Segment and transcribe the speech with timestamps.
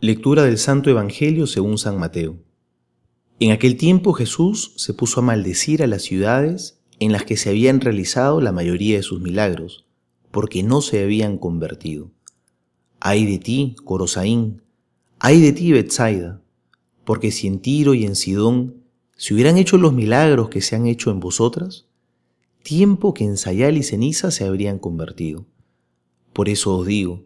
[0.00, 2.36] Lectura del Santo Evangelio según San Mateo.
[3.40, 7.48] En aquel tiempo Jesús se puso a maldecir a las ciudades en las que se
[7.48, 9.86] habían realizado la mayoría de sus milagros,
[10.30, 12.10] porque no se habían convertido.
[13.00, 14.60] Ay de ti, Corosaín,
[15.18, 16.42] ay de ti, Betsaida,
[17.06, 18.82] porque si en Tiro y en Sidón
[19.16, 21.86] se hubieran hecho los milagros que se han hecho en vosotras,
[22.62, 25.46] tiempo que en Sayal y ceniza se habrían convertido.
[26.34, 27.24] Por eso os digo,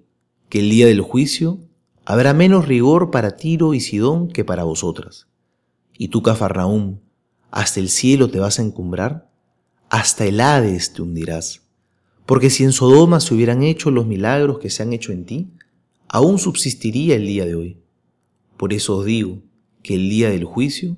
[0.48, 1.58] que el día del juicio
[2.04, 5.28] habrá menos rigor para Tiro y Sidón que para vosotras.
[5.96, 6.98] Y tú, Cafarnaúm,
[7.50, 9.30] hasta el cielo te vas a encumbrar,
[9.88, 11.62] hasta el Hades te hundirás.
[12.26, 15.50] Porque si en Sodoma se hubieran hecho los milagros que se han hecho en ti,
[16.08, 17.82] aún subsistiría el día de hoy.
[18.56, 19.38] Por eso os digo
[19.82, 20.96] que el día del juicio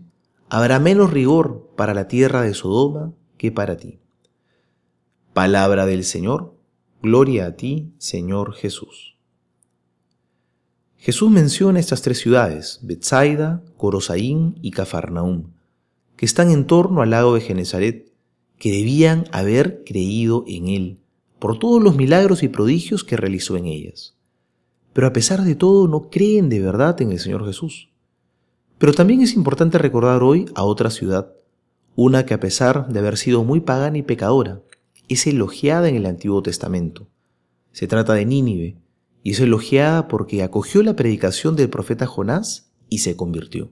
[0.48, 3.98] habrá menos rigor para la tierra de Sodoma que para ti.
[5.32, 6.55] Palabra del Señor,
[7.02, 9.12] gloria a ti, Señor Jesús.
[11.02, 15.51] Jesús menciona estas tres ciudades, Bethsaida, Corosaín y Cafarnaúm,
[16.15, 18.13] que están en torno al lago de Genezaret,
[18.57, 21.01] que debían haber creído en Él
[21.41, 24.15] por todos los milagros y prodigios que realizó en ellas.
[24.93, 27.91] Pero a pesar de todo no creen de verdad en el Señor Jesús.
[28.79, 31.32] Pero también es importante recordar hoy a otra ciudad,
[31.96, 34.63] una que a pesar de haber sido muy pagana y pecadora,
[35.09, 37.09] es elogiada en el Antiguo Testamento.
[37.73, 38.76] Se trata de Nínive,
[39.23, 43.70] y es elogiada porque acogió la predicación del profeta Jonás y se convirtió.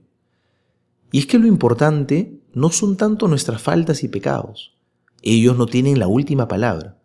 [1.11, 4.77] Y es que lo importante no son tanto nuestras faltas y pecados,
[5.21, 6.97] ellos no tienen la última palabra,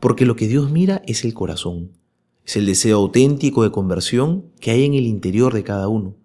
[0.00, 1.92] porque lo que Dios mira es el corazón,
[2.46, 6.16] es el deseo auténtico de conversión que hay en el interior de cada uno,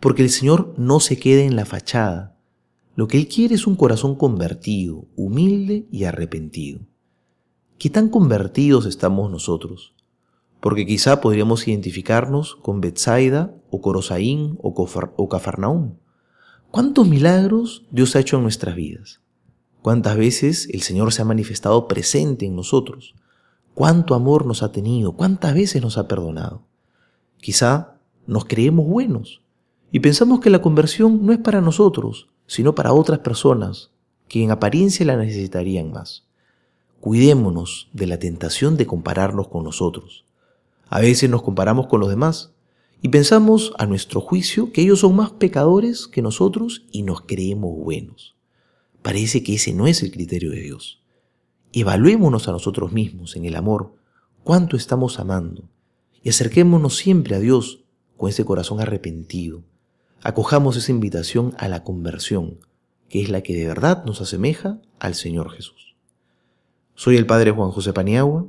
[0.00, 2.36] porque el Señor no se queda en la fachada,
[2.96, 6.80] lo que Él quiere es un corazón convertido, humilde y arrepentido.
[7.78, 9.94] ¿Qué tan convertidos estamos nosotros?
[10.60, 15.96] Porque quizá podríamos identificarnos con Betsaida o Corosaín o, Cafarnaúm.
[16.70, 19.20] ¿Cuántos milagros Dios ha hecho en nuestras vidas?
[19.82, 23.14] ¿Cuántas veces el Señor se ha manifestado presente en nosotros?
[23.74, 25.12] ¿Cuánto amor nos ha tenido?
[25.12, 26.62] ¿Cuántas veces nos ha perdonado?
[27.38, 27.94] Quizá
[28.26, 29.42] nos creemos buenos
[29.90, 33.90] y pensamos que la conversión no es para nosotros, sino para otras personas
[34.28, 36.26] que en apariencia la necesitarían más.
[37.00, 40.26] Cuidémonos de la tentación de compararnos con nosotros.
[40.90, 42.52] A veces nos comparamos con los demás
[43.00, 47.78] y pensamos a nuestro juicio que ellos son más pecadores que nosotros y nos creemos
[47.78, 48.34] buenos.
[49.00, 51.00] Parece que ese no es el criterio de Dios.
[51.72, 53.94] Evaluémonos a nosotros mismos en el amor,
[54.42, 55.62] cuánto estamos amando,
[56.24, 57.84] y acerquémonos siempre a Dios
[58.16, 59.62] con ese corazón arrepentido.
[60.24, 62.58] Acojamos esa invitación a la conversión,
[63.08, 65.94] que es la que de verdad nos asemeja al Señor Jesús.
[66.96, 68.48] Soy el Padre Juan José Paniagua